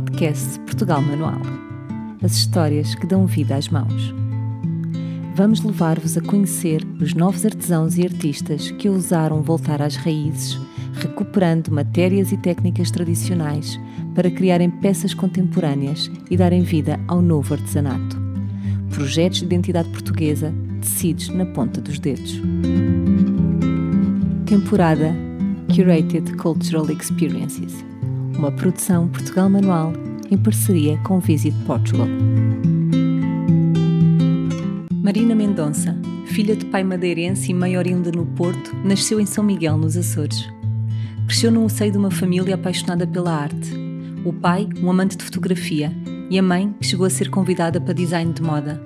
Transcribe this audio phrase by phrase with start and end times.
[0.00, 1.40] podcast Portugal Manual.
[2.22, 4.14] As histórias que dão vida às mãos.
[5.34, 10.60] Vamos levar-vos a conhecer os novos artesãos e artistas que ousaram voltar às raízes,
[10.92, 13.80] recuperando matérias e técnicas tradicionais
[14.14, 18.18] para criarem peças contemporâneas e darem vida ao novo artesanato.
[18.90, 20.52] Projetos de identidade portuguesa
[20.82, 22.38] tecidos na ponta dos dedos.
[24.44, 25.14] Temporada
[25.74, 27.95] Curated Cultural Experiences
[28.38, 29.92] uma produção Portugal Manual
[30.30, 32.06] em parceria com Visit Portugal.
[35.02, 35.96] Marina Mendonça,
[36.26, 40.48] filha de pai madeirense e mãe oriunda no Porto, nasceu em São Miguel, nos Açores.
[41.26, 43.72] Cresceu no seio de uma família apaixonada pela arte.
[44.24, 45.92] O pai, um amante de fotografia,
[46.28, 48.82] e a mãe, que chegou a ser convidada para design de moda.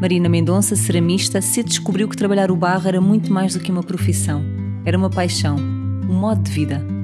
[0.00, 3.82] Marina Mendonça, ceramista, cedo descobriu que trabalhar o barro era muito mais do que uma
[3.82, 4.42] profissão.
[4.84, 6.95] Era uma paixão, um modo de vida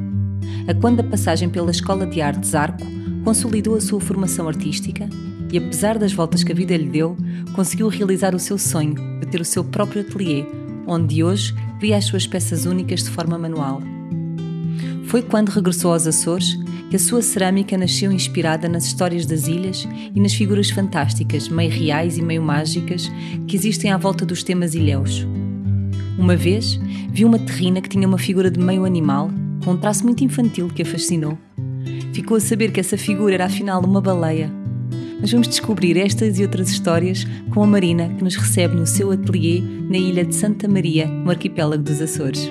[0.67, 2.85] a quando a passagem pela Escola de Artes Arco
[3.25, 5.09] consolidou a sua formação artística
[5.53, 7.17] e, apesar das voltas que a vida lhe deu,
[7.55, 10.45] conseguiu realizar o seu sonho de ter o seu próprio ateliê,
[10.87, 13.83] onde hoje cria as suas peças únicas de forma manual.
[15.07, 16.57] Foi quando regressou aos Açores
[16.89, 21.71] que a sua cerâmica nasceu inspirada nas histórias das ilhas e nas figuras fantásticas, meio
[21.71, 23.11] reais e meio mágicas,
[23.47, 25.27] que existem à volta dos temas ilhéus.
[26.19, 26.79] Uma vez,
[27.11, 29.31] viu uma terrina que tinha uma figura de meio animal
[29.65, 31.39] com um traço muito infantil que a fascinou.
[32.13, 34.51] Ficou a saber que essa figura era afinal uma baleia.
[35.21, 39.13] Mas vamos descobrir estas e outras histórias com a Marina, que nos recebe no seu
[39.13, 42.51] ateliê na ilha de Santa Maria, no arquipélago dos Açores.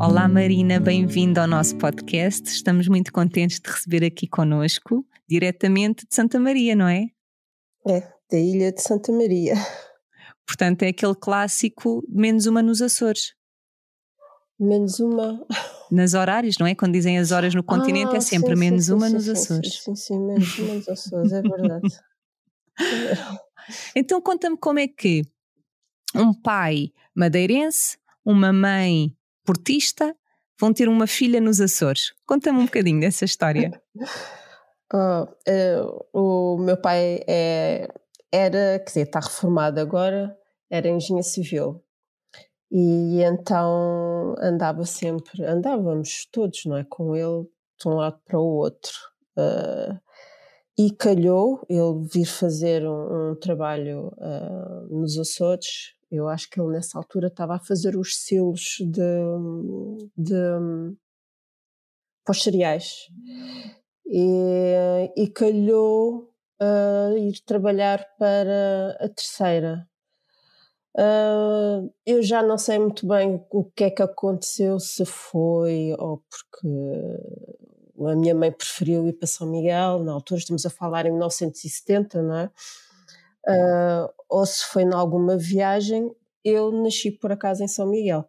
[0.00, 2.48] Olá Marina, bem-vinda ao nosso podcast.
[2.48, 7.04] Estamos muito contentes de receber aqui conosco, diretamente de Santa Maria, não é?
[7.86, 9.54] É, da ilha de Santa Maria.
[10.48, 13.34] Portanto, é aquele clássico menos uma nos Açores.
[14.58, 15.46] Menos uma.
[15.92, 16.74] Nas horários, não é?
[16.74, 19.14] Quando dizem as horas no continente, é ah, é sempre sim, menos sim, uma sim,
[19.14, 19.82] nos Açores.
[19.82, 21.88] Sim, sim, menos uma nos Açores, é verdade.
[23.94, 25.22] então, conta-me como é que
[26.14, 30.16] um pai madeirense, uma mãe portista,
[30.58, 32.14] vão ter uma filha nos Açores.
[32.26, 33.78] Conta-me um bocadinho dessa história.
[34.90, 37.92] Oh, uh, o meu pai é,
[38.32, 40.36] era, quer dizer, está reformado agora,
[40.70, 41.82] era engenheiro civil.
[42.70, 46.84] E então andava sempre, andávamos todos, não é?
[46.84, 47.44] Com ele
[47.80, 48.92] de um lado para o outro.
[49.38, 49.98] Uh,
[50.78, 55.94] e calhou ele vir fazer um, um trabalho uh, nos Açores.
[56.10, 59.02] Eu acho que ele nessa altura estava a fazer os selos de,
[60.16, 60.96] de
[62.24, 63.08] pós cereais.
[64.06, 69.88] E, e calhou uh, ir trabalhar para a terceira.
[70.96, 76.24] Uh, eu já não sei muito bem o que é que aconteceu, se foi ou
[76.28, 76.68] porque
[78.06, 82.22] a minha mãe preferiu ir para São Miguel, na altura estamos a falar em 1970,
[82.22, 82.50] não é?
[83.46, 86.10] Uh, ou se foi em alguma viagem,
[86.44, 88.28] eu nasci por acaso em São Miguel.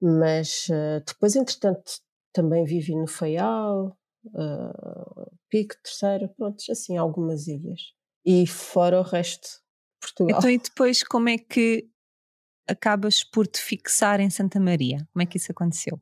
[0.00, 2.00] Mas uh, depois, entretanto,
[2.32, 3.96] também vivi no Faial,
[4.34, 7.92] uh, Pico, Terceira, pronto, assim, algumas ilhas.
[8.24, 10.38] E fora o resto de Portugal.
[10.38, 11.88] Então, e depois como é que
[12.68, 14.98] acabas por te fixar em Santa Maria?
[15.12, 16.00] Como é que isso aconteceu?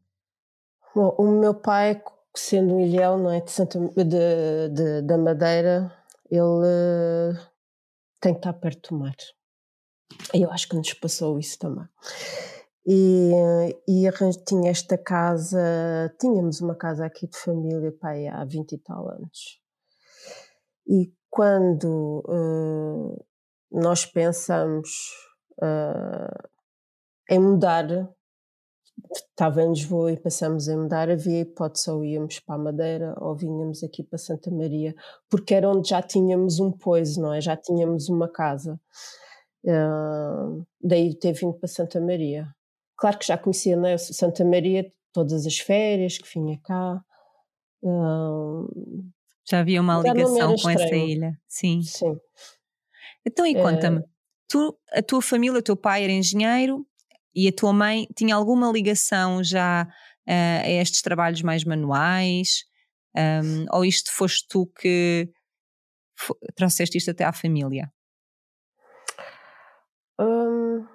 [0.95, 2.03] Bom, o meu pai,
[2.35, 5.93] sendo um ilhéu, não é, de, Santa, de, de da Madeira,
[6.31, 7.39] ele uh,
[8.21, 9.15] tem que estar perto do mar.
[10.35, 11.87] E eu acho que nos passou isso também.
[12.89, 13.33] E,
[13.89, 14.09] e
[14.47, 15.59] tinha esta casa,
[16.21, 19.61] tínhamos uma casa aqui de família, pai, há 20 e tal anos.
[20.87, 23.27] E quando uh,
[23.73, 24.89] nós pensamos
[25.61, 26.49] uh,
[27.29, 28.09] em mudar,
[29.13, 33.35] estava em Lisboa e passamos em mudar, havia hipótese ou íamos para a Madeira ou
[33.35, 34.95] vinhamos aqui para Santa Maria,
[35.29, 37.41] porque era onde já tínhamos um pois, não é?
[37.41, 38.81] Já tínhamos uma casa.
[39.65, 42.47] Uh, daí ter vindo para Santa Maria.
[42.97, 47.01] Claro que já conhecia né, Santa Maria, todas as férias que vinha cá.
[49.49, 51.83] já havia uma ligação com essa ilha, sim.
[51.83, 52.17] Sim.
[53.27, 54.05] Então, e conta-me, é...
[54.49, 56.87] tu, a tua família, o teu pai era engenheiro
[57.35, 59.87] e a tua mãe tinha alguma ligação já
[60.27, 62.65] uh, a estes trabalhos mais manuais?
[63.17, 65.31] Um, ou isto foste tu que
[66.55, 67.91] trouxeste isto até à família?
[70.19, 70.87] Um,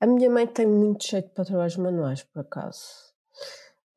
[0.00, 2.86] a minha mãe tem muito jeito para trabalhos manuais, por acaso.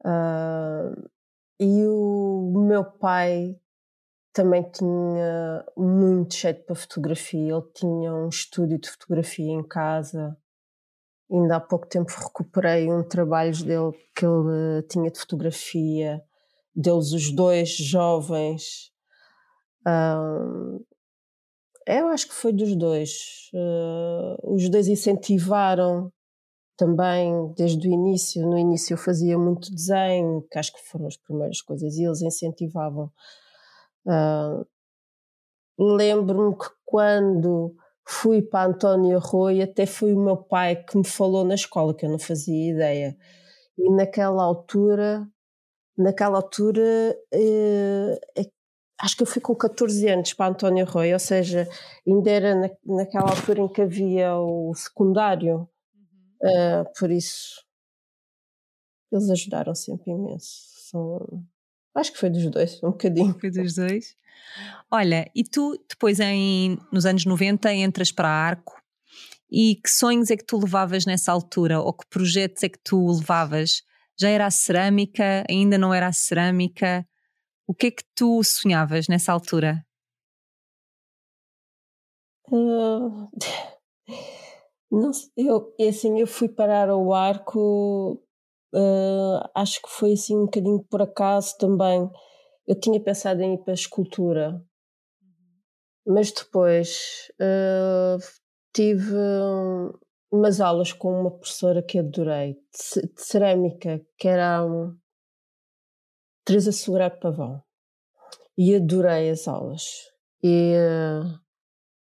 [0.03, 1.09] Uh,
[1.59, 3.59] e o meu pai
[4.33, 7.53] também tinha muito jeito para fotografia.
[7.53, 10.37] Ele tinha um estúdio de fotografia em casa
[11.31, 16.21] Ainda há pouco tempo recuperei um trabalho dele que ele tinha de fotografia,
[16.75, 18.91] deles os dois jovens.
[19.87, 20.83] Um,
[21.87, 23.49] eu acho que foi dos dois.
[23.53, 26.11] Uh, os dois incentivaram
[26.77, 28.47] também desde o início.
[28.47, 32.21] No início eu fazia muito desenho, que acho que foram as primeiras coisas, e eles
[32.21, 33.11] incentivavam.
[34.05, 34.65] Uh,
[35.81, 37.75] Lembro-me que quando
[38.07, 42.05] fui para António Rui, até foi o meu pai que me falou na escola, que
[42.05, 43.17] eu não fazia ideia.
[43.77, 45.27] E naquela altura,
[45.97, 48.19] naquela altura, eh,
[49.01, 51.67] acho que eu fui com 14 anos para António Rui, ou seja,
[52.07, 56.81] ainda era na, naquela altura em que havia o secundário, uhum.
[56.81, 57.65] uh, por isso
[59.11, 60.71] eles ajudaram sempre imenso.
[60.89, 61.43] São,
[61.95, 63.37] acho que foi dos dois, um bocadinho.
[63.39, 64.15] Foi dos dois.
[64.89, 68.81] Olha, e tu depois em, nos anos 90 entras para a Arco
[69.51, 73.11] e que sonhos é que tu levavas nessa altura ou que projetos é que tu
[73.11, 73.83] levavas?
[74.17, 75.45] Já era a cerâmica?
[75.49, 77.05] Ainda não era a cerâmica?
[77.71, 79.85] O que é que tu sonhavas nessa altura?
[82.49, 83.29] Uh,
[84.91, 88.21] não sei, eu, é assim, eu fui parar ao arco,
[88.75, 92.11] uh, acho que foi assim um bocadinho por acaso também.
[92.67, 94.61] Eu tinha pensado em ir para a escultura,
[96.05, 98.21] mas depois uh,
[98.75, 99.15] tive
[100.29, 104.93] umas aulas com uma professora que adorei, de, de cerâmica, que era um,
[106.45, 107.61] Teresa Segurado Pavão.
[108.57, 109.83] E adorei as aulas.
[110.43, 110.73] E,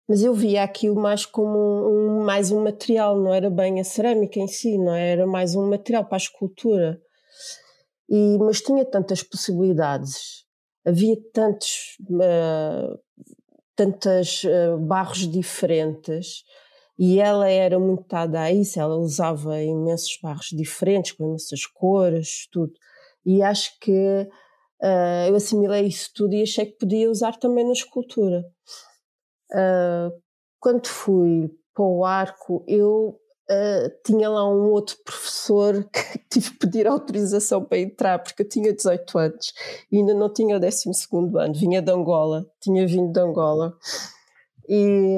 [0.07, 3.83] mas eu via aquilo mais como um, um, mais um material, não era bem a
[3.83, 5.11] cerâmica em si, não é?
[5.11, 7.01] era mais um material para a escultura.
[8.09, 10.45] E, mas tinha tantas possibilidades,
[10.85, 12.99] havia tantos, uh,
[13.75, 16.43] tantas uh, barros diferentes
[16.99, 22.47] e ela era muito dada a isso, ela usava imensos barros diferentes, com imensas cores,
[22.51, 22.73] tudo.
[23.25, 27.73] E acho que uh, eu assimilei isso tudo e achei que podia usar também na
[27.73, 28.43] escultura.
[29.51, 30.11] Uh,
[30.59, 36.57] quando fui para o arco, eu uh, tinha lá um outro professor que tive que
[36.57, 39.53] pedir autorização para entrar, porque eu tinha 18 anos
[39.91, 40.89] e ainda não tinha o 12
[41.37, 43.77] ano, vinha de Angola, tinha vindo de Angola.
[44.67, 45.17] E,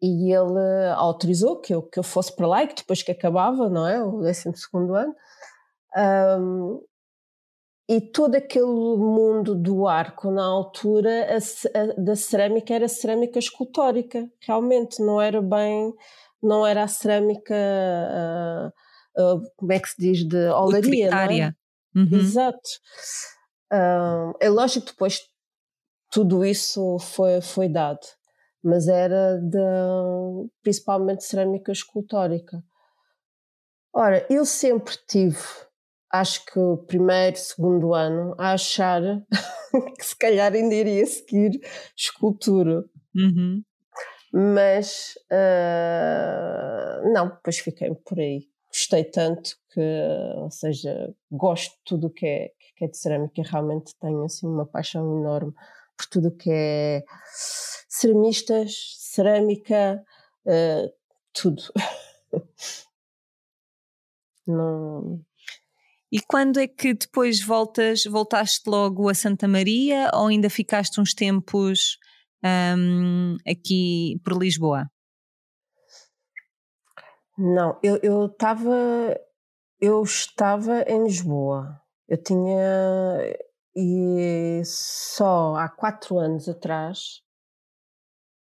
[0.00, 3.68] e ele autorizou que eu, que eu fosse para lá e que depois que acabava,
[3.68, 4.02] não é?
[4.02, 5.14] O 12 ano.
[5.96, 6.80] Um,
[7.88, 14.30] e todo aquele mundo do arco na altura a, a, da cerâmica era cerâmica escultórica,
[14.40, 15.92] realmente não era bem,
[16.42, 18.68] não era a cerâmica, uh,
[19.20, 21.08] uh, como é que se diz, de olaria,
[21.94, 21.98] é?
[21.98, 22.18] Uhum.
[22.18, 22.68] Exato.
[23.70, 25.20] Uh, é lógico que depois
[26.10, 28.06] tudo isso foi, foi dado,
[28.62, 29.58] mas era de,
[30.62, 32.62] principalmente cerâmica escultórica.
[33.94, 35.38] Ora, eu sempre tive
[36.12, 39.00] acho que o primeiro, segundo ano, a achar
[39.98, 41.58] que se calhar ainda iria seguir
[41.96, 42.84] escultura.
[43.16, 43.64] Uhum.
[44.32, 48.46] Mas uh, não, depois fiquei por aí.
[48.68, 49.80] Gostei tanto que,
[50.36, 54.46] ou seja, gosto de tudo o que é, que é de cerâmica realmente tenho assim,
[54.46, 55.52] uma paixão enorme
[55.96, 57.04] por tudo o que é
[57.88, 60.02] ceramistas, cerâmica,
[60.46, 60.92] uh,
[61.34, 61.62] tudo.
[64.46, 65.20] não,
[66.12, 71.14] e quando é que depois voltas, voltaste logo a Santa Maria ou ainda ficaste uns
[71.14, 71.96] tempos
[72.44, 74.90] um, aqui por Lisboa?
[77.38, 79.18] Não, eu estava
[79.80, 81.80] eu estava em Lisboa.
[82.06, 83.34] Eu tinha
[83.74, 87.22] e só há quatro anos atrás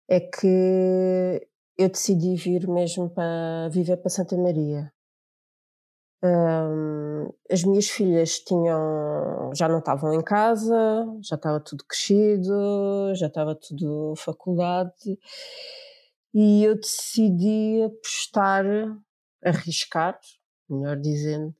[0.08, 1.48] é que
[1.78, 4.92] eu decidi vir mesmo para viver para Santa Maria.
[6.22, 13.26] Um, as minhas filhas tinham, já não estavam em casa, já estava tudo crescido, já
[13.26, 15.18] estava tudo faculdade,
[16.34, 18.64] e eu decidi apostar,
[19.42, 20.20] arriscar,
[20.68, 21.54] melhor dizendo,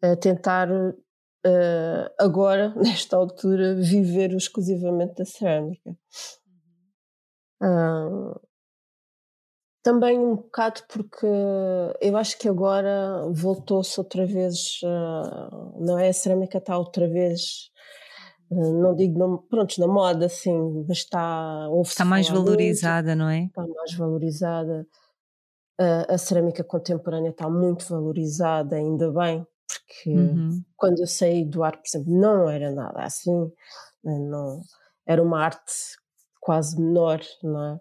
[0.00, 5.96] a tentar uh, agora, nesta altura, viver exclusivamente da cerâmica.
[7.60, 8.34] Uhum.
[9.82, 11.26] Também um bocado porque
[12.00, 16.10] eu acho que agora voltou-se outra vez, uh, não é?
[16.10, 17.70] A cerâmica está outra vez,
[18.50, 21.66] uh, não digo, no, pronto, na moda, assim, mas está.
[21.82, 23.44] Está mais valorizada, muito, não é?
[23.44, 24.86] Está mais valorizada.
[25.80, 30.62] Uh, a cerâmica contemporânea está muito valorizada, ainda bem, porque uhum.
[30.76, 33.50] quando eu saí do ar, por exemplo, não era nada assim,
[34.04, 34.60] não,
[35.06, 35.72] era uma arte
[36.38, 37.80] quase menor, não é?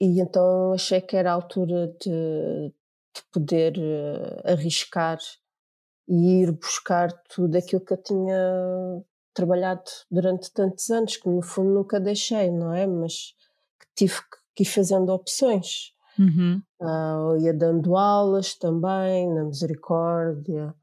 [0.00, 2.72] E então achei que era a altura de,
[3.14, 5.18] de poder uh, arriscar
[6.08, 9.04] e ir buscar tudo aquilo que eu tinha
[9.34, 12.86] trabalhado durante tantos anos, que no fundo nunca deixei, não é?
[12.86, 13.34] Mas
[13.78, 14.14] que tive
[14.54, 15.92] que ir fazendo opções.
[16.18, 16.62] Uhum.
[16.80, 20.74] Uh, ia dando aulas também, na Misericórdia,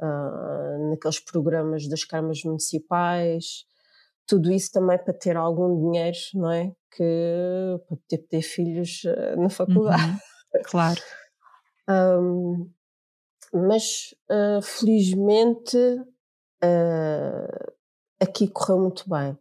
[0.00, 3.66] uh, naqueles programas das câmaras municipais,
[4.26, 6.72] tudo isso também para ter algum dinheiro, não é?
[6.90, 10.12] Que para ter, ter filhos uh, na faculdade.
[10.12, 10.62] Uhum.
[10.64, 11.00] Claro.
[11.88, 12.70] um,
[13.52, 14.14] mas
[14.62, 15.76] felizmente
[18.20, 19.38] aqui correu muito bem.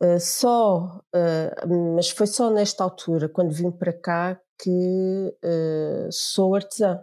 [0.00, 4.70] Uh, só, uh, mas foi só nesta altura, quando vim para cá, que
[5.44, 7.02] uh, sou artesã.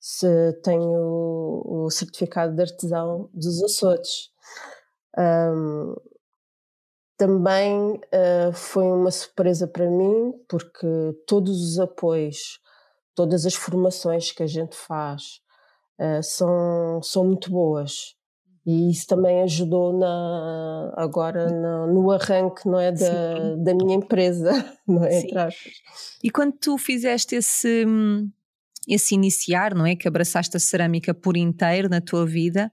[0.00, 4.31] Se tenho o, o, certificado de artesão dos Açores.
[5.18, 5.94] Um,
[7.16, 8.00] também
[8.52, 10.86] foi uma surpresa para mim, porque
[11.26, 12.58] todos os apoios,
[13.14, 15.40] todas as formações que a gente faz
[16.20, 18.16] são, são muito boas.
[18.64, 24.52] E isso também ajudou na, agora no, no arranque não é, da, da minha empresa,
[24.86, 25.20] não é?
[26.22, 27.84] E quando tu fizeste esse,
[28.88, 29.96] esse iniciar, não é?
[29.96, 32.70] Que abraçaste a cerâmica por inteiro na tua vida,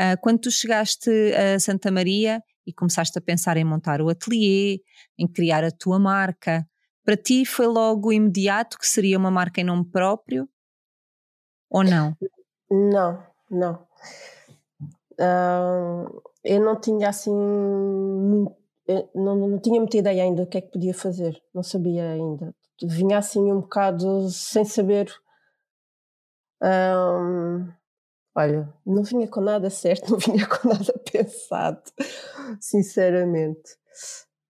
[0.00, 4.80] uh, quando tu chegaste a Santa Maria e começaste a pensar em montar o ateliê,
[5.18, 6.66] em criar a tua marca,
[7.04, 10.48] para ti foi logo imediato que seria uma marca em nome próprio?
[11.70, 12.16] Ou não?
[12.68, 13.86] Não, não.
[15.12, 17.32] Uh, eu não tinha assim.
[19.14, 22.54] Não, não tinha muita ideia ainda do que é que podia fazer, não sabia ainda.
[22.82, 25.12] Vinha assim um bocado sem saber.
[26.62, 27.68] Um,
[28.36, 31.82] olha, não vinha com nada certo, não vinha com nada pensado,
[32.60, 33.76] sinceramente.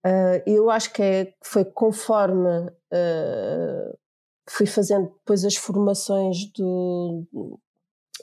[0.05, 3.97] Uh, eu acho que é, foi conforme uh,
[4.49, 7.25] fui fazendo depois as formações do,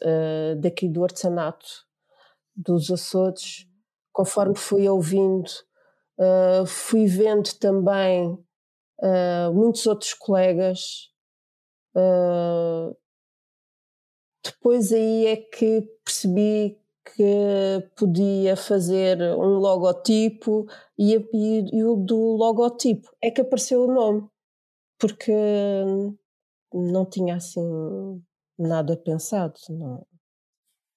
[0.03, 1.67] uh, daqui do artesanato
[2.55, 3.67] dos Açores,
[4.13, 5.51] conforme fui ouvindo,
[6.69, 8.39] fui vendo também
[9.53, 11.11] muitos outros colegas.
[14.45, 16.79] Depois aí é que percebi
[17.17, 20.67] que podia fazer um logotipo
[20.99, 24.27] e, e, e, o do logotipo é que apareceu o nome,
[24.99, 25.33] porque
[26.73, 28.23] não tinha assim
[28.59, 29.55] nada pensado.
[29.69, 30.07] Não.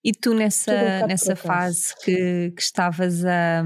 [0.04, 3.64] E tu nessa, nessa fase que, que estavas a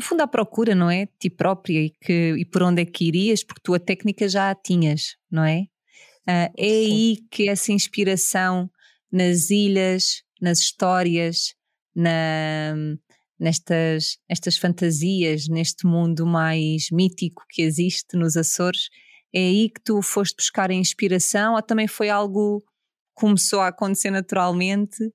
[0.00, 1.04] no fundo à procura, não é?
[1.04, 4.26] De ti própria e, que, e por onde é que irias, porque tu a técnica
[4.28, 5.66] já a tinhas, não é?
[6.28, 8.70] Uh, é aí que essa inspiração
[9.10, 11.54] nas ilhas, nas histórias,
[11.94, 12.74] na,
[13.38, 18.88] nestas estas fantasias, neste mundo mais mítico que existe nos Açores,
[19.34, 22.66] é aí que tu foste buscar a inspiração ou também foi algo que
[23.14, 25.10] começou a acontecer naturalmente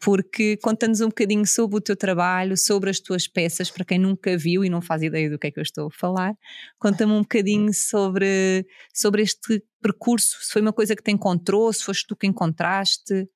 [0.00, 4.36] porque conta-nos um bocadinho sobre o teu trabalho, sobre as tuas peças, para quem nunca
[4.36, 6.34] viu e não faz ideia do que é que eu estou a falar,
[6.78, 11.84] conta-me um bocadinho sobre, sobre este percurso, se foi uma coisa que te encontrou, se
[11.84, 13.28] foste tu que encontraste,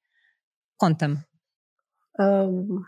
[0.77, 1.19] conta-me.
[2.19, 2.83] Um,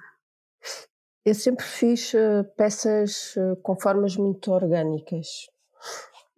[1.25, 5.47] eu sempre fiz uh, peças uh, com formas muito orgânicas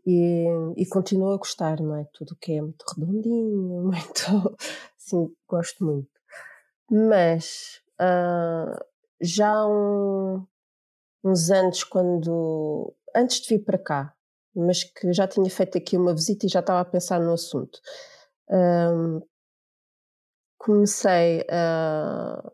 [0.07, 2.05] e, e continuo a gostar, não é?
[2.13, 4.57] Tudo que é muito redondinho, muito,
[4.97, 6.09] assim, gosto muito.
[6.91, 8.85] Mas uh,
[9.21, 10.47] já há um,
[11.25, 14.15] uns anos, quando antes de vir para cá,
[14.55, 17.79] mas que já tinha feito aqui uma visita e já estava a pensar no assunto,
[18.51, 19.21] um,
[20.59, 22.53] comecei a,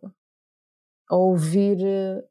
[1.09, 1.79] a ouvir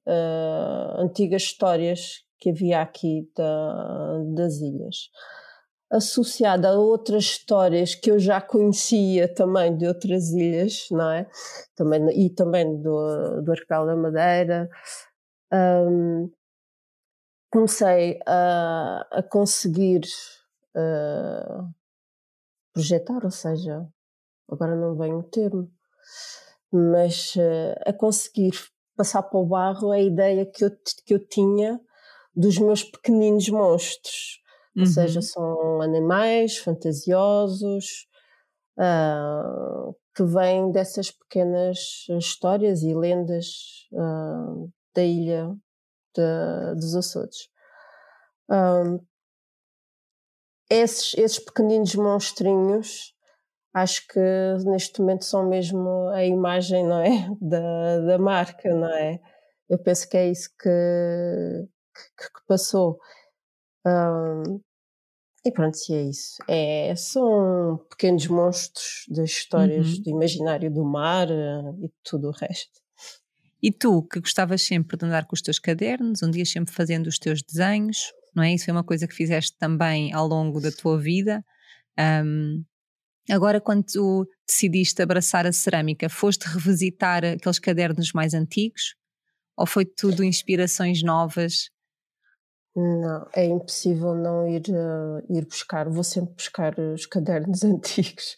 [0.08, 5.10] uh, antigas histórias que havia aqui da, das ilhas
[5.92, 11.28] associada a outras histórias que eu já conhecia também de outras ilhas, não é?
[11.76, 14.70] Também, e também do, do Arquipélago da Madeira.
[15.52, 16.32] Um,
[17.52, 20.02] comecei a, a conseguir
[20.76, 21.68] uh,
[22.72, 23.88] projetar, ou seja,
[24.48, 25.72] agora não vem o termo,
[26.72, 28.52] mas uh, a conseguir
[28.96, 30.72] passar para o barro a ideia que eu,
[31.04, 31.82] que eu tinha
[32.36, 34.39] dos meus pequeninos monstros
[34.76, 34.84] Uhum.
[34.84, 35.24] Ou seja, uhum.
[35.24, 38.08] são animais fantasiosos
[38.78, 45.56] uh, que vêm dessas pequenas histórias e lendas uh, da ilha
[46.16, 47.50] de, dos Açores.
[48.50, 49.00] Um,
[50.70, 53.14] esses, esses pequeninos monstrinhos
[53.74, 54.20] acho que
[54.66, 59.20] neste momento são mesmo a imagem não é da, da marca não é
[59.70, 60.70] eu penso que é isso que,
[62.18, 63.00] que, que passou
[63.86, 64.62] um,
[65.46, 66.36] E pronto, e é isso.
[66.48, 70.02] É, são pequenos monstros das histórias uhum.
[70.04, 72.80] do imaginário do mar uh, e tudo o resto.
[73.62, 77.08] E tu, que gostavas sempre de andar com os teus cadernos, um dia sempre fazendo
[77.08, 78.54] os teus desenhos, não é?
[78.54, 81.44] Isso foi uma coisa que fizeste também ao longo da tua vida.
[82.26, 82.64] Um,
[83.30, 88.96] agora, quando tu decidiste abraçar a cerâmica, foste revisitar aqueles cadernos mais antigos?
[89.58, 91.70] Ou foi tudo inspirações novas?
[92.80, 95.90] Não, é impossível não ir, uh, ir buscar.
[95.90, 98.38] Vou sempre buscar os cadernos antigos,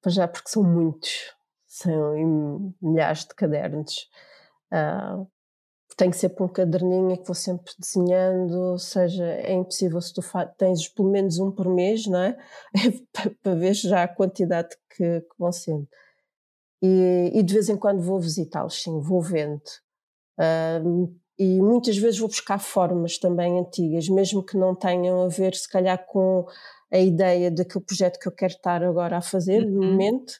[0.00, 1.34] para já porque são muitos,
[1.66, 4.08] são milhares de cadernos.
[4.72, 5.26] Uh,
[5.96, 10.20] tenho sempre um caderninho que vou sempre desenhando, ou seja, é impossível se tu
[10.56, 12.36] tens pelo menos um por mês, não é
[13.42, 15.88] para ver já a quantidade que, que vão sendo.
[16.80, 19.62] E, e, de vez em quando vou visitá-los, sim, vou vendo.
[20.38, 25.54] Uh, e muitas vezes vou buscar formas também antigas, mesmo que não tenham a ver,
[25.54, 26.46] se calhar, com
[26.92, 29.70] a ideia daquele projeto que eu quero estar agora a fazer, uhum.
[29.70, 30.34] no momento,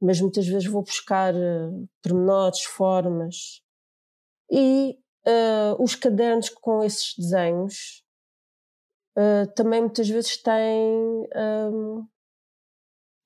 [0.00, 3.62] mas muitas vezes vou buscar uh, pormenores, formas
[4.50, 8.04] e uh, os cadernos com esses desenhos
[9.16, 11.28] uh, também muitas vezes têm.
[11.34, 12.06] Um,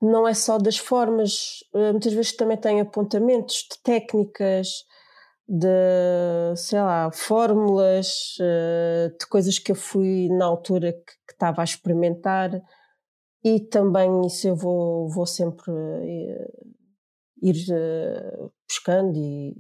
[0.01, 4.85] não é só das formas, muitas vezes também têm apontamentos de técnicas,
[5.49, 8.37] de, sei lá, fórmulas,
[9.19, 12.61] de coisas que eu fui na altura que, que estava a experimentar.
[13.43, 15.73] E também isso eu vou, vou sempre
[17.41, 17.67] ir
[18.69, 19.57] buscando e,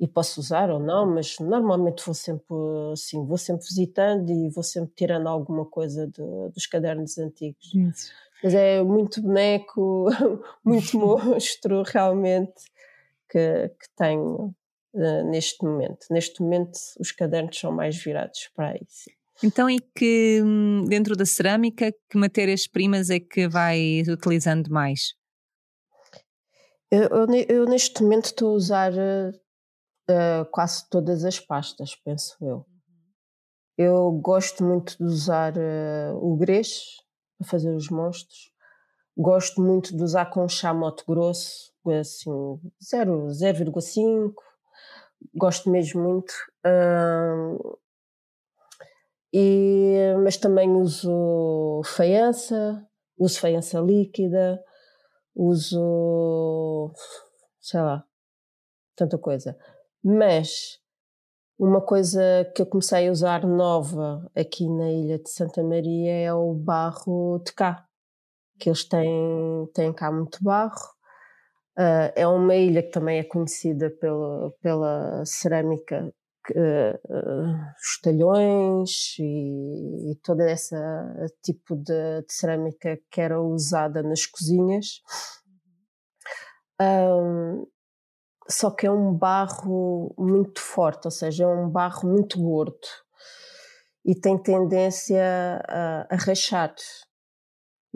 [0.00, 2.56] e posso usar ou não, mas normalmente vou sempre
[2.92, 6.10] assim, vou sempre visitando e vou sempre tirando alguma coisa
[6.52, 7.74] dos cadernos antigos.
[7.74, 8.12] Isso.
[8.42, 10.06] Mas é muito boneco,
[10.64, 12.64] muito monstro realmente
[13.28, 14.54] que, que tenho
[14.96, 16.06] uh, neste momento.
[16.10, 19.10] Neste momento os cadernos são mais virados para isso.
[19.42, 25.14] Então, e que hum, dentro da cerâmica, que matérias-primas é que vai utilizando mais?
[26.90, 29.30] Eu, eu, eu, neste momento estou a usar eh,
[30.10, 32.64] uh, quase todas as pastas, penso eu.
[33.76, 36.96] Eu gosto muito de usar uh, o greix
[37.36, 38.50] para fazer os monstros.
[39.18, 42.30] Gosto muito de usar com chamote grosso, assim,
[42.80, 44.32] 0,5.
[45.34, 46.32] Gosto mesmo muito.
[46.66, 47.78] Uh,
[49.32, 52.86] e, mas também uso faiança,
[53.18, 54.62] uso faiança líquida,
[55.34, 56.92] uso,
[57.60, 58.04] sei lá,
[58.96, 59.56] tanta coisa.
[60.02, 60.78] Mas
[61.58, 66.32] uma coisa que eu comecei a usar nova aqui na ilha de Santa Maria é
[66.32, 67.86] o barro de cá,
[68.58, 70.95] que eles têm, têm cá muito barro.
[71.78, 76.10] Uh, é uma ilha que também é conhecida pela, pela cerâmica,
[76.54, 80.74] uh, os talhões e, e todo esse
[81.42, 85.02] tipo de, de, cerâmica que era usada nas cozinhas.
[86.80, 87.66] Um,
[88.48, 92.86] só que é um barro muito forte, ou seja, é um barro muito gordo
[94.04, 96.74] e tem tendência a, a rachar.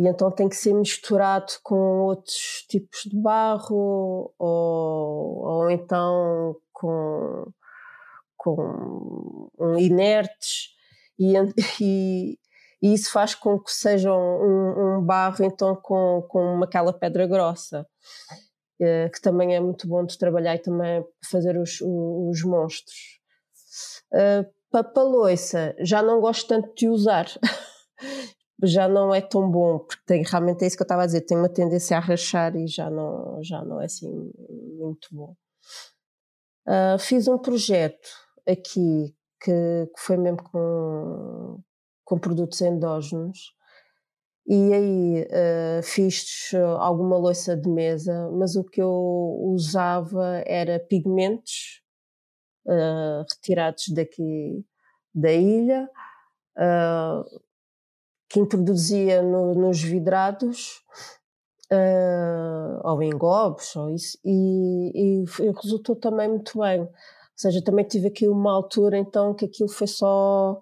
[0.00, 7.52] E então tem que ser misturado com outros tipos de barro ou, ou então com,
[8.34, 10.70] com um inertes
[11.18, 11.34] e,
[11.78, 12.38] e,
[12.80, 17.86] e, isso faz com que seja um, um barro então com, com aquela pedra grossa.
[18.80, 23.20] Eh, que também é muito bom de trabalhar e também fazer os, os monstros.
[24.10, 27.26] Uh, para loiça, já não gosto tanto de usar.
[28.62, 31.22] já não é tão bom, porque tem, realmente é isso que eu estava a dizer,
[31.22, 34.10] tem uma tendência a rachar e já não, já não é assim
[34.78, 35.34] muito bom.
[36.66, 38.08] Uh, fiz um projeto
[38.46, 41.60] aqui que, que foi mesmo com,
[42.04, 43.54] com produtos endógenos
[44.46, 48.90] e aí uh, fiz alguma louça de mesa, mas o que eu
[49.44, 51.82] usava era pigmentos
[52.66, 54.64] uh, retirados daqui
[55.14, 55.88] da ilha,
[56.58, 57.40] uh,
[58.30, 60.80] que introduzia no, nos vidrados
[62.84, 66.80] ou em gobos, ou isso, e, e, e resultou também muito bem.
[66.80, 66.88] Ou
[67.36, 70.60] seja, também tive aqui uma altura então que aquilo foi só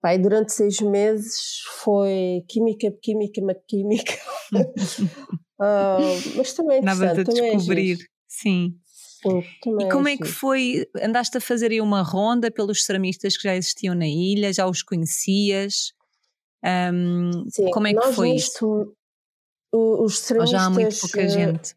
[0.00, 4.14] Pai, durante seis meses foi química, química, química.
[4.52, 5.58] uh,
[6.38, 8.76] mas também é Nada de é descobrir, é sim.
[9.20, 9.42] Sim,
[9.80, 10.86] e como é, é que foi?
[11.02, 14.52] Andaste a fazer aí uma ronda pelos ceramistas que já existiam na ilha?
[14.52, 15.92] Já os conhecias?
[16.66, 18.92] Um, Sim, como é que foi isso?
[19.72, 20.54] Os ceramistas.
[20.54, 21.76] Ou já há muito pouca eh, gente?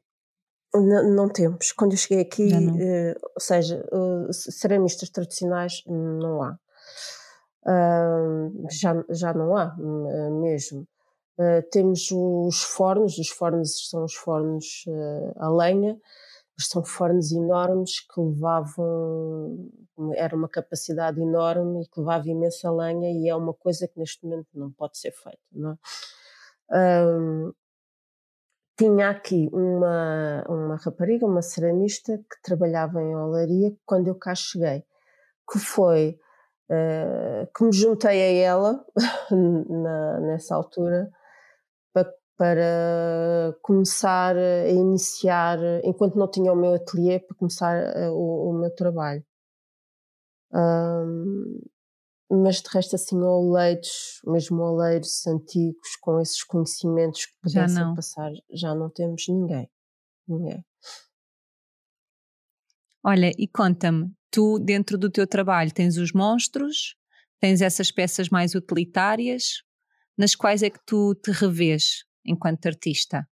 [0.74, 1.72] Não, não temos.
[1.72, 6.58] Quando eu cheguei aqui, uh, ou seja, uh, ceramistas tradicionais não há.
[7.66, 9.76] Uh, já, já não há
[10.42, 10.88] mesmo.
[11.38, 14.86] Uh, temos os fornos, os fornos são os fornos
[15.38, 15.98] a lenha,
[16.66, 19.70] são fornos enormes que levavam,
[20.16, 24.26] era uma capacidade enorme e que levava imensa lenha e é uma coisa que neste
[24.26, 25.40] momento não pode ser feita.
[25.52, 25.76] Não é?
[27.06, 27.54] um,
[28.78, 34.86] tinha aqui uma, uma rapariga, uma ceramista que trabalhava em olaria quando eu cá cheguei,
[35.52, 36.18] que foi
[36.70, 38.86] uh, que me juntei a ela
[39.32, 41.10] na, nessa altura
[41.94, 48.52] para, para começar a iniciar, enquanto não tinha o meu ateliê, para começar uh, o,
[48.52, 49.22] o, meu trabalho.
[50.54, 51.60] Um,
[52.32, 58.74] mas de resto assim oleiros, mesmo oleiros antigos com esses conhecimentos que pudessem passar, já
[58.74, 59.70] não temos ninguém.
[60.26, 60.64] Ninguém.
[63.04, 66.96] Olha, e conta-me, tu dentro do teu trabalho tens os monstros,
[67.38, 69.62] tens essas peças mais utilitárias,
[70.18, 73.28] nas quais é que tu te revês enquanto artista?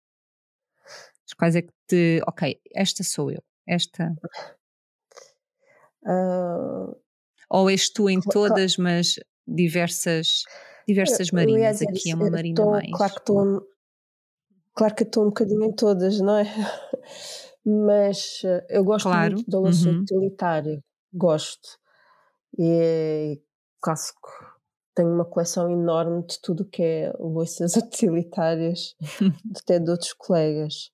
[1.25, 4.13] As quais é que te, ok, esta sou eu, esta.
[6.03, 6.95] Uh,
[7.49, 9.15] ou és tu em todas, mas
[9.47, 10.43] diversas,
[10.87, 11.79] diversas marinas?
[11.79, 12.91] Dizer, Aqui é uma marina tô, mais.
[12.91, 13.67] Claro que estou
[14.73, 16.43] claro que estou um bocadinho em todas, não é?
[17.65, 19.35] Mas eh, eu gosto claro.
[19.35, 20.01] muito da louça uhum.
[20.01, 21.79] utilitária, gosto.
[22.57, 23.39] E
[23.79, 24.52] clássico.
[24.95, 28.95] Tenho uma coleção enorme de tudo que é louças utilitárias,
[29.57, 30.91] até de outros colegas.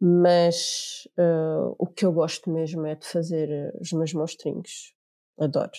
[0.00, 4.94] Mas uh, o que eu gosto mesmo é de fazer eh, os meus monstrinhos
[5.38, 5.70] adoro.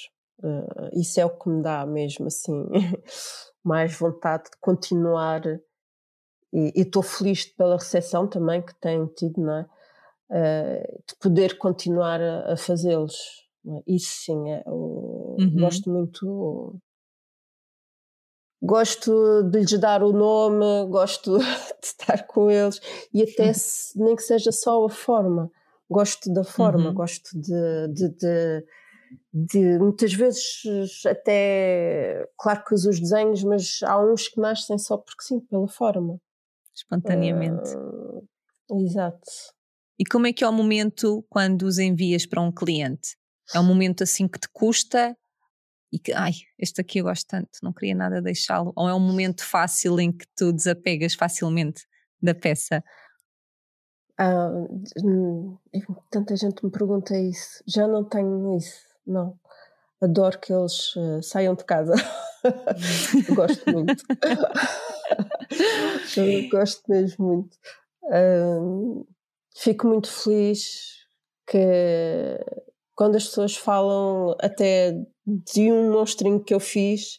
[0.43, 2.65] Uh, isso é o que me dá mesmo assim
[3.63, 5.41] mais vontade de continuar
[6.53, 9.65] e estou feliz pela recepção também que tem tido, não é?
[10.29, 13.15] Uh, de poder continuar a, a fazê-los.
[13.67, 13.83] É?
[13.87, 15.55] Isso sim, é, uhum.
[15.59, 16.79] gosto muito.
[18.61, 21.37] Gosto de lhes dar o nome, gosto
[21.81, 22.79] de estar com eles
[23.13, 25.49] e até se, nem que seja só a forma.
[25.89, 26.93] Gosto da forma, uhum.
[26.93, 28.63] gosto de, de, de
[29.33, 34.97] de muitas vezes até, claro que uso os desenhos, mas há uns que nascem só
[34.97, 36.19] porque sim, pela forma.
[36.75, 37.75] Espontaneamente.
[37.75, 39.19] Uh, exato.
[39.99, 43.15] E como é que é o momento quando os envias para um cliente?
[43.53, 45.15] É um momento assim que te custa
[45.91, 48.71] e que, ai, este aqui eu gosto tanto, não queria nada deixá-lo?
[48.75, 51.85] Ou é um momento fácil em que tu desapegas facilmente
[52.21, 52.83] da peça?
[54.17, 54.49] Ah,
[56.09, 57.63] tanta gente me pergunta isso.
[57.67, 59.37] Já não tenho isso não.
[60.01, 61.93] Adoro que eles uh, saiam de casa.
[63.35, 64.03] gosto muito.
[66.49, 67.57] gosto mesmo muito.
[68.03, 69.07] Uh,
[69.55, 71.05] fico muito feliz
[71.45, 72.39] que
[73.01, 77.17] quando as pessoas falam até de um monstrinho que eu fiz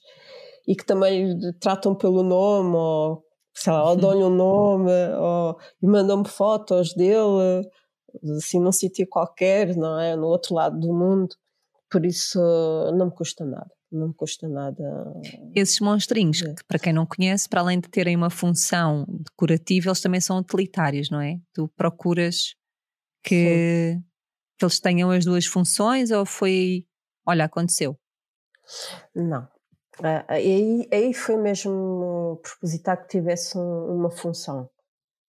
[0.65, 5.59] e que também lhe tratam pelo nome ou sei lá, ou dão-lhe um nome ou
[5.83, 7.69] mandam-me fotos dele
[8.37, 10.15] assim num sítio qualquer, não é?
[10.15, 11.35] No outro lado do mundo.
[11.91, 12.39] Por isso
[12.97, 13.71] não me custa nada.
[13.91, 14.85] Não me custa nada.
[15.53, 16.55] Esses monstrinhos, é.
[16.55, 20.39] que para quem não conhece, para além de terem uma função decorativa, eles também são
[20.39, 21.41] utilitários, não é?
[21.53, 22.55] Tu procuras
[23.25, 23.99] que,
[24.63, 26.87] que eles tenham as duas funções ou foi,
[27.27, 27.99] olha, aconteceu?
[29.15, 29.43] Não.
[29.99, 34.71] Uh, aí, aí foi mesmo propositar que tivesse um, uma função.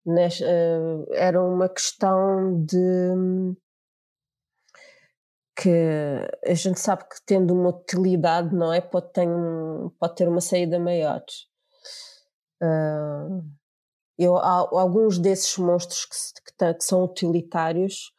[0.06, 3.56] Uh, era uma questão de
[5.56, 5.70] que
[6.46, 8.82] a gente sabe que tendo uma utilidade, não é?
[8.82, 9.28] Pode ter,
[10.00, 11.24] pode ter uma saída maior.
[14.18, 18.13] Eu, há, alguns desses monstros que, que, que são utilitários,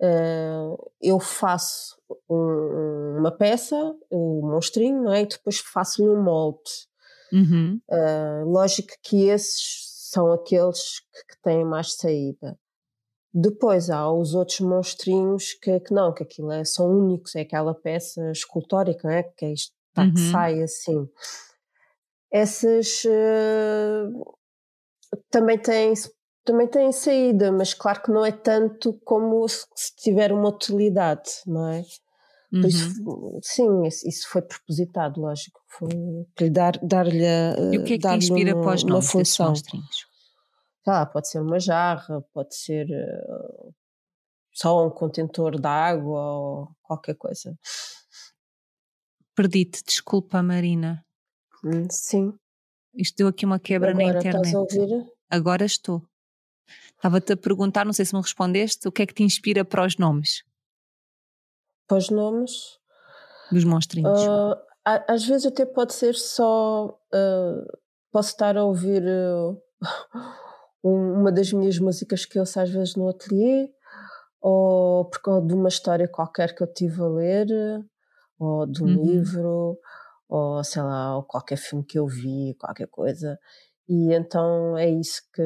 [0.00, 1.96] uh, eu faço
[2.28, 3.76] um, uma peça,
[4.10, 5.22] um monstrinho, não é?
[5.22, 6.70] E depois faço-lhe um molde.
[7.32, 7.80] Uhum.
[7.88, 12.58] Uh, lógico que esses são aqueles que, que têm mais saída.
[13.32, 17.74] Depois há os outros monstrinhos que, que não, que aquilo é, são únicos, é aquela
[17.74, 19.22] peça escultórica, é?
[19.22, 20.14] que é isto tá, uhum.
[20.14, 21.06] que sai assim.
[22.32, 24.36] Essas uh,
[25.30, 25.92] também têm
[26.46, 31.68] também têm saída, mas claro que não é tanto como se, tiver uma utilidade, não
[31.68, 31.82] é?
[32.52, 32.60] Uhum.
[32.60, 35.60] Isso, sim, isso foi propositado, lógico.
[35.68, 37.24] Foi dar, dar-lhe
[37.72, 40.06] E o que é que inspira uma, desses monstrinhos?
[40.86, 43.74] lá, pode ser uma jarra, pode ser uh,
[44.52, 47.58] só um contentor de água ou qualquer coisa.
[49.34, 51.04] Perdi-te, desculpa, Marina.
[51.64, 52.32] Hum, sim.
[52.94, 54.46] Isto deu aqui uma quebra Agora na internet.
[54.46, 55.12] Estás a ouvir?
[55.28, 56.02] Agora estou.
[56.94, 59.84] Estava-te a perguntar, não sei se me respondeste, o que é que te inspira para
[59.84, 60.44] os nomes?
[61.86, 62.78] Para os nomes?
[63.52, 64.20] Dos monstrinhos.
[64.22, 66.98] Uh, às vezes até pode ser só.
[67.12, 67.78] Uh,
[68.10, 69.60] posso estar a ouvir uh,
[70.82, 73.68] uma das minhas músicas que eu ouço às vezes no ateliê,
[74.40, 77.46] ou por causa de uma história qualquer que eu tive a ler,
[78.38, 79.04] ou de um uhum.
[79.04, 79.78] livro,
[80.28, 83.38] ou sei lá, ou qualquer filme que eu vi, qualquer coisa.
[83.88, 85.42] E então é isso que,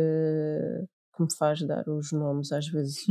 [1.20, 3.04] que me faz dar os nomes às vezes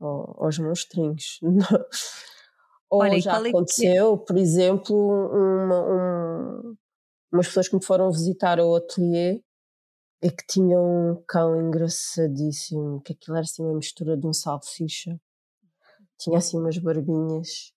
[0.00, 0.34] uhum.
[0.38, 1.40] aos monstrinhos.
[2.90, 4.26] Ou Olha, já é aconteceu, é?
[4.26, 6.76] por exemplo, uma, um,
[7.32, 9.42] umas pessoas que me foram visitar ao ateliê
[10.22, 15.18] e que tinham um cão engraçadíssimo, que aquilo era assim uma mistura de um salsicha.
[16.18, 17.72] Tinha assim umas barbinhas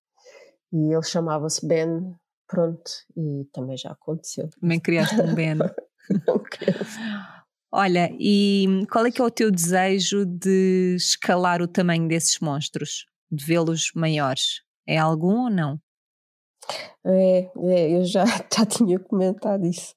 [0.71, 4.49] e ele chamava-se Ben, pronto, e também já aconteceu.
[4.61, 5.57] Também criaste um Ben.
[7.71, 13.05] Olha, e qual é que é o teu desejo de escalar o tamanho desses monstros?
[13.29, 14.61] De vê-los maiores?
[14.87, 15.79] É algum ou não?
[17.05, 19.93] É, é eu já, já tinha comentado isso.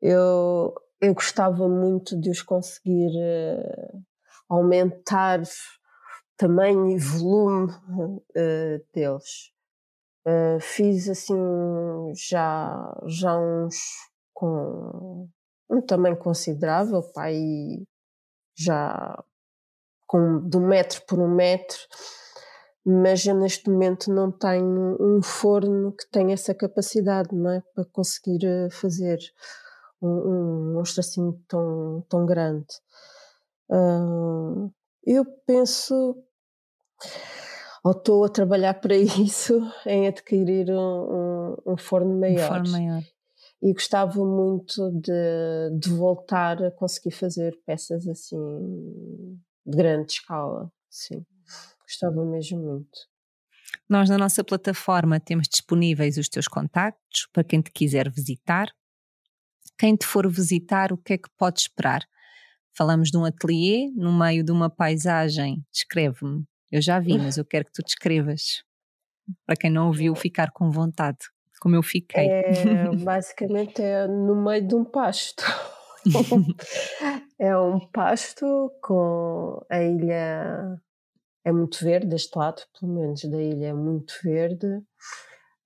[0.00, 4.02] Eu, eu gostava muito de os conseguir uh,
[4.48, 5.42] aumentar
[6.36, 9.50] tamanho e volume uh, deles.
[10.24, 11.34] Uh, fiz assim
[12.14, 13.74] já, já uns
[14.32, 15.28] com
[15.72, 17.36] um tamanho considerável, pai,
[18.56, 19.22] já
[20.06, 21.78] com de um metro por um metro
[22.84, 27.62] mas eu neste momento não tenho um forno que tenha essa capacidade, não é?
[27.74, 29.18] Para conseguir eh, fazer
[30.00, 32.66] um, um monstro assim tão, tão grande.
[33.70, 34.70] Uh,
[35.06, 36.16] eu penso,
[37.84, 42.44] ou estou a trabalhar para isso, em adquirir um, um, um forno maior.
[42.44, 43.02] Um forno maior.
[43.62, 48.36] E gostava muito de, de voltar a conseguir fazer peças assim
[49.64, 51.24] de grande escala, sim.
[51.82, 53.12] Gostava mesmo muito.
[53.88, 58.68] Nós na nossa plataforma temos disponíveis os teus contactos para quem te quiser visitar.
[59.78, 62.02] Quem te for visitar, o que é que pode esperar?
[62.76, 65.64] Falamos de um ateliê no meio de uma paisagem.
[65.70, 66.44] Descreve-me.
[66.70, 68.64] Eu já vi, mas eu quero que tu descrevas.
[69.46, 71.18] Para quem não ouviu, ficar com vontade,
[71.62, 72.28] como eu fiquei.
[72.28, 75.44] É, basicamente é no meio de um pasto.
[77.38, 80.80] é um pasto com a ilha
[81.44, 84.82] é muito verde deste lado, pelo menos da ilha é muito verde.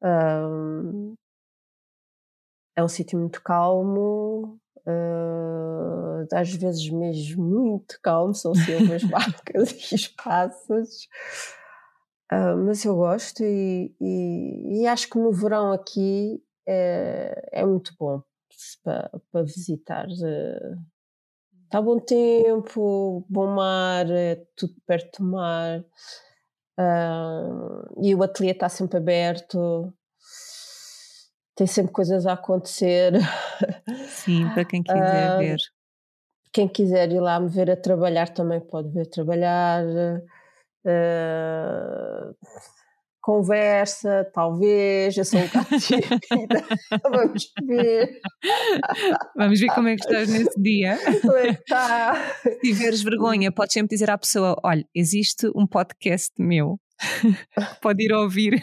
[0.03, 1.15] Um,
[2.77, 9.91] é um sítio muito calmo, uh, às vezes mesmo muito calmo, são sempre as vacas
[9.91, 11.09] e os pássaros.
[12.33, 17.95] Uh, mas eu gosto e, e, e, acho que no verão aqui é, é muito
[17.99, 18.21] bom
[18.83, 20.09] para, para visitar.
[21.67, 25.85] Está bom tempo, bom mar, é tudo perto do mar.
[26.79, 29.93] Uh, e o ateliê está sempre aberto,
[31.55, 33.15] tem sempre coisas a acontecer.
[34.09, 35.59] Sim, para quem quiser uh, ver.
[36.53, 39.85] Quem quiser ir lá me ver a trabalhar também pode ver trabalhar.
[40.87, 42.33] Uh,
[43.21, 46.65] conversa, talvez, eu sou um bocado tímida,
[47.03, 48.21] vamos ver.
[49.35, 50.97] Vamos ver como é que estás nesse dia.
[51.23, 52.15] Como é que está?
[52.41, 56.79] Se tiveres vergonha, podes sempre dizer à pessoa, olha, existe um podcast meu,
[57.83, 58.63] pode ir ouvir.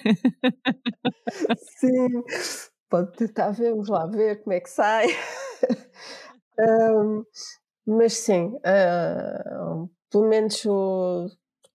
[1.78, 2.24] Sim,
[2.90, 5.08] pode tentar, vamos lá ver como é que sai.
[6.58, 7.24] Um,
[7.86, 11.28] mas sim, uh, pelo menos o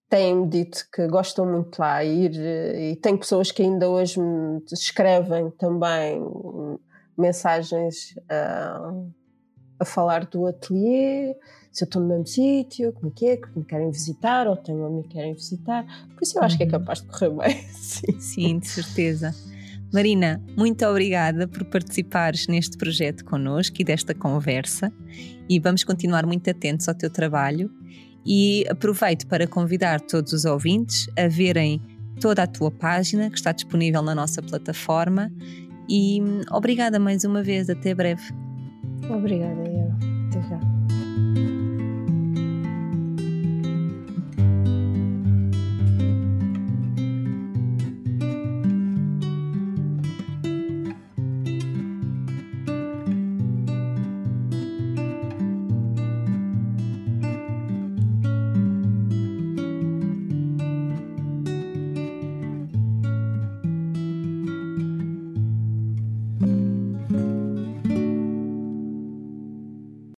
[0.08, 5.50] têm-me dito que gostam muito lá ir e tem pessoas que ainda hoje me escrevem
[5.52, 6.20] também
[7.16, 8.92] mensagens a,
[9.80, 11.34] a falar do ateliê,
[11.70, 14.56] se eu estou no mesmo sítio, como é que é, que me querem visitar ou
[14.56, 15.84] tenho a me querem visitar.
[16.14, 16.58] Por isso eu acho uhum.
[16.58, 16.72] que é uhum.
[16.72, 17.62] capaz de correr bem.
[17.74, 19.34] Sim, Sim de certeza.
[19.92, 24.92] Marina, muito obrigada por participares neste projeto connosco e desta conversa
[25.48, 27.70] e vamos continuar muito atentos ao teu trabalho
[28.24, 31.80] e aproveito para convidar todos os ouvintes a verem
[32.20, 35.30] toda a tua página que está disponível na nossa plataforma.
[35.88, 38.22] E hum, obrigada mais uma vez, até breve.
[39.08, 39.88] Obrigada, eu.
[40.28, 40.77] Até já.